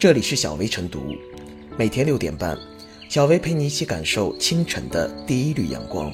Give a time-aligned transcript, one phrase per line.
[0.00, 1.14] 这里是小薇晨读，
[1.76, 2.58] 每天六点半，
[3.10, 6.10] 小薇陪你一起感受清晨的第一缕阳光。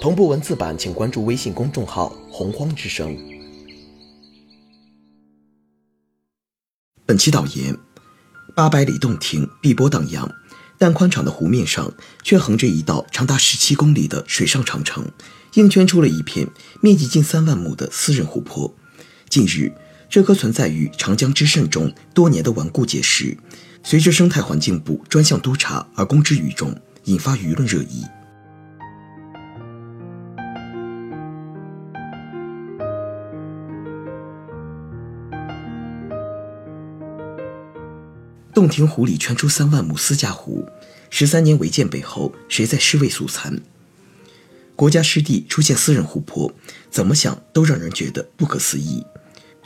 [0.00, 3.18] 同步文字版，请关注微信公众号“洪荒之声”。
[7.04, 7.76] 本期导言：
[8.54, 10.32] 八百里洞庭碧波荡漾，
[10.78, 11.92] 但宽敞的湖面上
[12.22, 15.04] 却横着一道长达十七公里的水上长城，
[15.54, 16.46] 映圈出了一片
[16.80, 18.76] 面积近三万亩的私人湖泊。
[19.28, 19.72] 近日，
[20.10, 23.36] 这颗存在于长江之肾中多年的顽固结石，
[23.82, 26.74] 随着生态环境部专项督查而公之于众，
[27.04, 28.04] 引发舆论热议。
[38.54, 40.66] 洞庭湖里圈出三万亩私家湖，
[41.10, 43.60] 十三年违建背后，谁在尸位素餐？
[44.74, 46.52] 国家湿地出现私人湖泊，
[46.90, 49.04] 怎么想都让人觉得不可思议。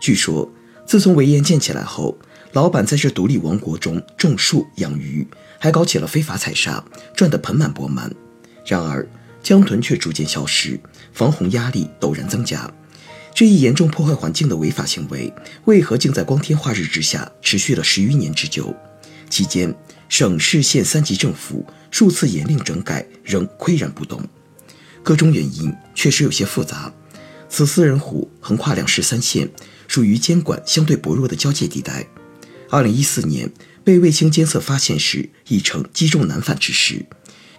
[0.02, 0.50] 据说，
[0.84, 2.18] 自从围堰建起来后，
[2.54, 5.24] 老板在这独立王国中种树养鱼，
[5.60, 8.12] 还搞起了非法采砂，赚得盆满钵满。
[8.66, 9.08] 然而，
[9.44, 10.80] 江豚却逐渐消失，
[11.12, 12.68] 防洪压力陡然增加。
[13.32, 15.32] 这一严重破坏环境的违法行为，
[15.66, 18.74] 为何竟在光天化日之下持续了十余年之久？
[19.30, 19.72] 期间，
[20.08, 24.20] 省市县三级政府数次严令整改，仍岿然不动。
[25.04, 26.92] 各种原因确实有些复杂。
[27.48, 29.46] 此私人湖横跨两市三县，
[29.92, 32.06] 属于监管相对薄弱的交界地带。
[32.70, 33.52] 二零一四年
[33.84, 37.04] 被卫星监测发现时，已成积重难返之势。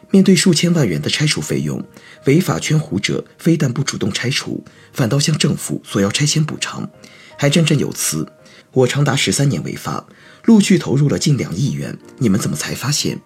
[0.09, 1.85] 面对数千万元的拆除费用，
[2.25, 6.89] 违法圈湖者非但不主动拆除，反倒向政府索要拆迁补偿，
[7.37, 8.27] 还振振有词
[8.73, 10.07] ：“我长达十三年违法，
[10.45, 13.21] 陆续投入了近两亿元，你们怎么才发现？”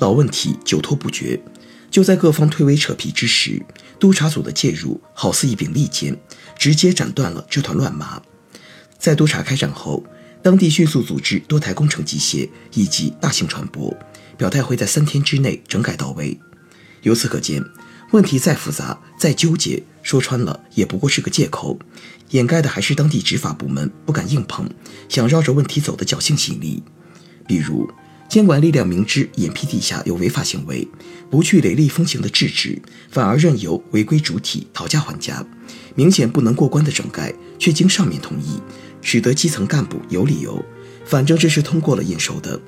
[0.00, 1.40] 老问题久拖不决。
[1.88, 3.62] 就在各方推诿扯皮之时，
[4.00, 6.20] 督查组的介入好似一柄利剑，
[6.58, 8.20] 直接斩断了这团乱麻。
[8.98, 10.04] 在督查开展后，
[10.42, 13.94] 当地迅速组织多台工程机械以及大型船舶。
[14.36, 16.38] 表态会在三天之内整改到位。
[17.00, 17.64] 由此可见，
[18.12, 21.78] 问题再复杂、再纠结，说穿了也不过是个借口，
[22.32, 24.68] 掩盖的还是当地执法部门不敢硬碰，
[25.08, 26.82] 想绕着问题走的侥幸心理。
[27.46, 27.90] 比如，
[28.28, 30.86] 监管力量明知眼皮底下有违法行为，
[31.30, 35.44] 不去雷厉风行的制止，反而任由违规主体讨价还价，
[35.94, 38.60] 明显不能过关的整改，却经上面同意，
[39.00, 40.62] 使得基层干部有理由，
[41.04, 42.60] 反正这是通过了验收的。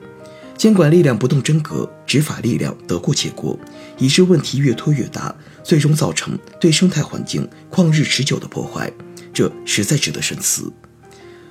[0.57, 3.59] 监管力量不动真格，执法力量得过且过，
[3.99, 8.91] 以致问题越拖越大，最终造成对生态环境旷日持久的破坏，
[9.33, 10.73] 这实在值得深思。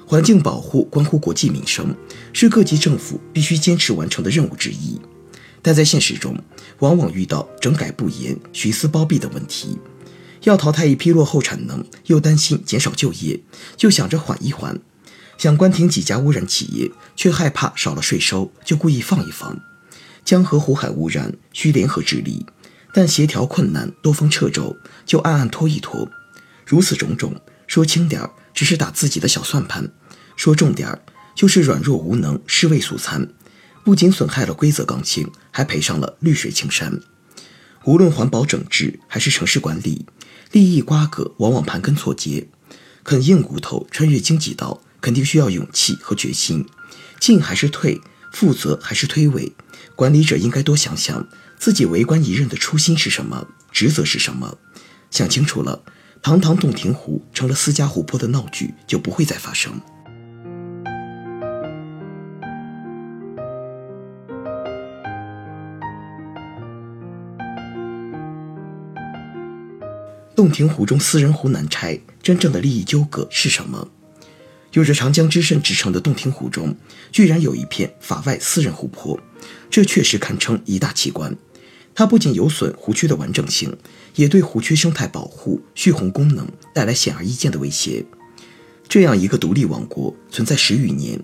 [0.09, 1.93] 环境保护关乎国计民生，
[2.31, 4.97] 是各级政府必须坚持完成的任务之一，
[5.61, 6.33] 但在现实中，
[6.79, 9.77] 往往遇到整改不严、徇私包庇的问题。
[10.43, 13.41] 要淘汰一批落后产能，又担心减少就业，
[13.75, 14.79] 就想着缓一缓。
[15.37, 19.59] 想关停几家污染企业，却害怕少了税收，就故意放一放。
[20.23, 22.45] 江河湖海污染需联合治理，
[22.93, 26.09] 但协调困难，多方掣肘，就暗暗拖一拖。
[26.65, 27.35] 如此种种，
[27.67, 29.83] 说轻点儿，只是打自己的小算盘；
[30.35, 31.03] 说重点儿，
[31.35, 33.29] 就是软弱无能，尸位素餐。
[33.83, 36.99] 不仅损害了规则刚性，还赔上了绿水青山。
[37.83, 40.07] 无论环保整治还是城市管理，
[40.51, 42.47] 利益瓜葛往往盘根错节，
[43.03, 44.81] 啃硬骨头穿越荆棘道。
[44.99, 46.65] 肯定需要勇气和决心，
[47.19, 48.01] 进还是退，
[48.33, 49.53] 负责还是推诿，
[49.95, 51.29] 管理者应该多想想
[51.59, 54.57] 自己为官一任的初心是什么，职责是什么。
[55.09, 55.81] 想清楚了，
[56.21, 59.79] 堂堂洞庭湖成了私家湖泊的闹剧就不会再发生。
[70.35, 73.87] 洞庭湖中私人湖难拆，真正的利益纠葛是什么？
[74.73, 76.75] 有着“长江之肾”之称的洞庭湖中，
[77.11, 79.19] 居然有一片法外私人湖泊，
[79.71, 81.35] 这确实堪称一大奇观。
[81.97, 83.75] 它不仅有损湖区的完整性，
[84.13, 88.05] 也对湖区生态保护、蓄洪功能带来显而易见的威胁。
[88.87, 91.19] 这样一个独立王国存在十余年，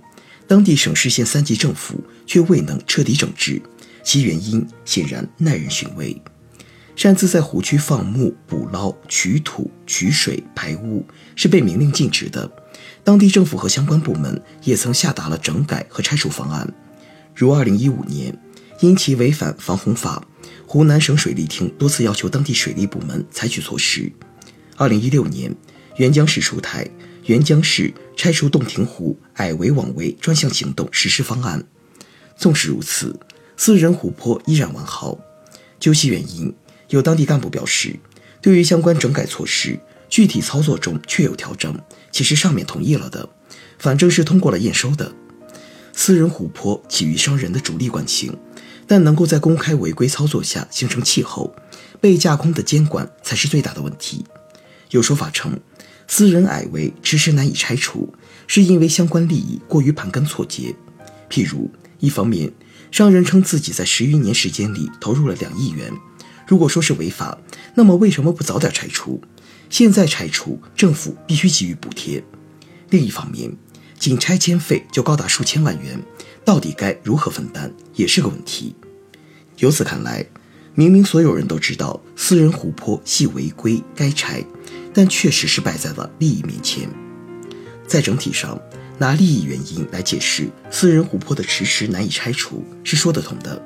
[0.47, 3.61] 当地省市县三级政府却未能彻底整治，
[4.03, 6.19] 其原因显然耐人寻味。
[6.95, 11.05] 擅自在湖区放牧、捕捞、取土、取水、排污，
[11.35, 12.51] 是被明令禁止的。
[13.03, 16.67] 当地政府和相关部门也曾下达了整改和拆除方案，
[17.35, 18.35] 如2015年，
[18.79, 20.25] 因其违反防洪法，
[20.65, 24.11] 湖南省水利厅多次要求当地水利部门采取措施。
[24.77, 25.55] 2016年，
[25.97, 26.89] 沅江市出台
[27.27, 31.59] 《沅江市拆除洞庭湖矮围网围专项行动实施方案》。
[32.35, 33.17] 纵使如此，
[33.55, 35.17] 私人湖泊依然完好。
[35.79, 36.53] 究其原因，
[36.89, 37.99] 有当地干部表示，
[38.41, 39.79] 对于相关整改措施。
[40.09, 41.75] 具体操作中确有调整，
[42.11, 43.27] 其实上面同意了的，
[43.79, 45.11] 反正是通过了验收的。
[45.91, 48.37] 私人湖泊起于商人的主力惯性，
[48.87, 51.55] 但能够在公开违规操作下形成气候，
[52.01, 54.25] 被架空的监管才是最大的问题。
[54.91, 55.59] 有说法称，
[56.07, 58.13] 私人矮围迟迟难以拆除，
[58.45, 60.75] 是因为相关利益过于盘根错节。
[61.29, 62.51] 譬如，一方面，
[62.91, 65.91] 商人称自己在十余年时间里投入了两亿元，
[66.47, 67.37] 如果说是违法，
[67.73, 69.21] 那么为什么不早点拆除？
[69.69, 72.23] 现在拆除，政府必须给予补贴。
[72.91, 73.51] 另一方面，
[73.97, 75.99] 仅拆迁费就高达数千万元，
[76.45, 78.75] 到底该如何分担，也是个问题。
[79.57, 80.25] 由此看来，
[80.75, 84.43] 明明所有人都知道私人湖泊系违规该拆，
[84.93, 86.89] 但确实是败在了利益面前。
[87.87, 88.59] 在整体上，
[88.97, 93.61] 拿利益原因来解释私人湖泊的迟迟难以拆除是说得通的，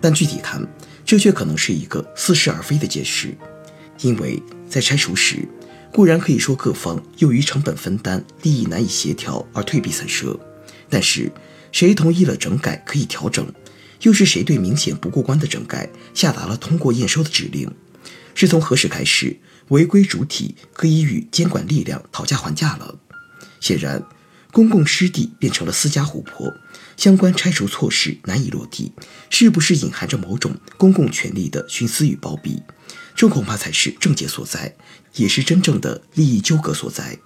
[0.00, 0.66] 但具体看，
[1.04, 3.36] 这却可能是一个似是而非的解释，
[4.00, 5.46] 因为在拆除时。
[5.90, 10.38] 固然可以说各方由于成本分担、利益难以协调而退避三舍，
[10.88, 11.32] 但是
[11.72, 13.46] 谁同意了整改可以调整？
[14.02, 17.70] 又是谁对明显不过关的整改下达了通过验收的指令？
[18.34, 19.36] 是从何时开始，
[19.68, 22.96] 违规主体可以与监管力量讨价还价了？
[23.60, 24.04] 显然，
[24.52, 26.54] 公共湿地变成了私家湖泊，
[26.96, 28.92] 相关拆除措施难以落地，
[29.28, 32.62] 是不是隐含着某种公共权力的徇私与包庇？
[33.16, 34.76] 这恐怕才是症结所在，
[35.16, 37.18] 也是真正的利益纠葛所在。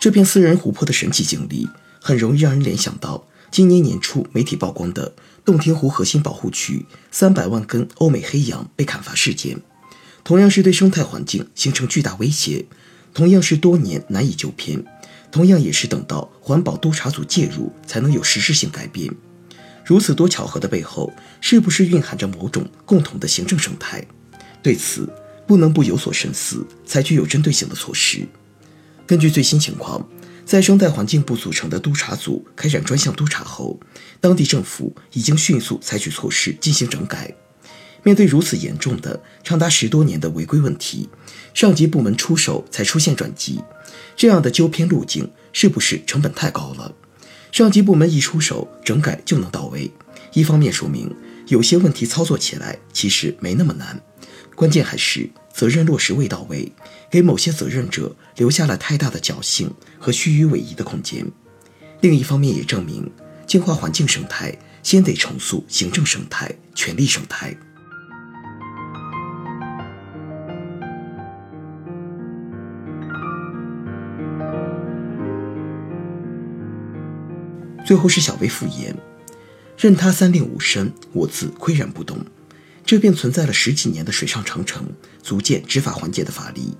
[0.00, 1.68] 这片私人湖泊的神奇经历，
[2.00, 5.12] 很容易让人联想到今年年初媒体曝光的
[5.44, 9.60] 洞庭湖核心保护区三百万根欧美黑杨被砍伐事件。
[10.22, 12.66] 同样是对生态环境形成巨大威胁，
[13.12, 14.84] 同样是多年难以纠偏，
[15.32, 19.12] 同样也是等到环保督察组介入才能有实质性改变。
[19.84, 24.06] 如此多巧合的背后，是不是蕴含着某种共同的行政生态？
[24.62, 25.08] 对此，
[25.48, 28.28] 不能不有所深思，采取有针对性的措施。
[29.06, 30.06] 根据最新情况，
[30.50, 33.78] 在生态环境部组成的督察组开展专项督查后，
[34.20, 37.32] 当地政府已经迅速采取措施进行整改。
[38.02, 41.08] 面对如此严重的、长达十多年的违规问题，
[41.54, 43.60] 上级部门出手才出现转机，
[44.16, 46.92] 这样的纠偏路径是不是成本太高了？
[47.52, 49.88] 上级部门一出手，整改就能到位，
[50.32, 51.14] 一方面说明
[51.46, 54.00] 有些问题操作起来其实没那么难。
[54.60, 56.70] 关键还是责任落实未到位，
[57.10, 61.26] 给某些责任者留下了太大的侥幸和虚与委蛇的空间。
[62.02, 63.10] 另一方面，也证明
[63.46, 67.56] 净化环境生态，先得重塑行政生态、权力生态。
[77.86, 78.94] 最后是小微复言，
[79.78, 82.18] 任他三令五申，我自岿然不动。
[82.90, 84.84] 这便存在了十几年的水上长城，
[85.22, 86.76] 足见执法环节的乏力。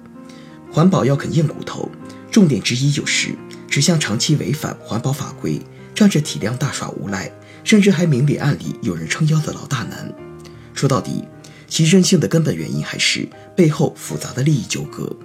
[0.68, 1.88] 环保要啃硬骨头，
[2.32, 3.28] 重点之一就是
[3.68, 5.62] 指向长期违反环保法规、
[5.94, 7.30] 仗着体量大耍无赖，
[7.62, 10.12] 甚至还明里暗里有人撑腰的老大难。
[10.74, 11.22] 说到底，
[11.68, 15.16] 其任性的根本原因还是背后复杂的利益纠葛。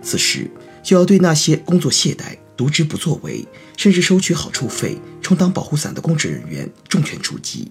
[0.00, 0.50] 此时
[0.82, 3.46] 就要对那些工作懈怠、渎职不作为，
[3.76, 7.70] 甚至收取好处费、充当保护伞的公职人员重拳出击。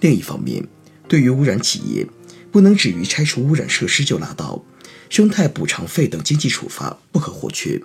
[0.00, 0.62] 另一方面，
[1.08, 2.06] 对于污染企业，
[2.50, 4.64] 不能止于拆除污染设施就拉倒，
[5.08, 7.80] 生态补偿费等经济处罚不可或缺。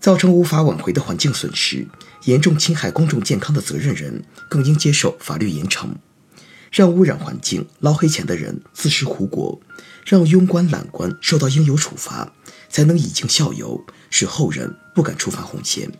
[0.00, 1.86] 造成无法挽回的环境损失，
[2.24, 5.88] 严重侵害公众健康的责任人更应接受法律严惩。
[6.70, 9.60] 让污染环境捞黑钱的人自食苦果，
[10.04, 12.32] 让庸官懒官受到应有处罚，
[12.68, 15.90] 才能以儆效尤，使后人不敢触犯红线。